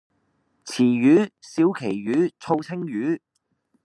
[0.65, 3.19] 池魚，小鰭魚，醋鯖魚